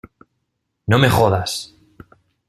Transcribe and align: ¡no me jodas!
¡no 0.87 0.97
me 0.97 1.11
jodas! 1.11 1.75